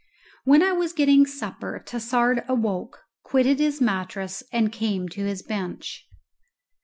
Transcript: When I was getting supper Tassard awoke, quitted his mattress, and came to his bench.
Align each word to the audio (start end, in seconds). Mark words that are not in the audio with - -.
When 0.45 0.63
I 0.63 0.71
was 0.71 0.93
getting 0.93 1.27
supper 1.27 1.79
Tassard 1.85 2.43
awoke, 2.49 3.03
quitted 3.21 3.59
his 3.59 3.79
mattress, 3.79 4.41
and 4.51 4.71
came 4.71 5.07
to 5.09 5.25
his 5.25 5.43
bench. 5.43 6.07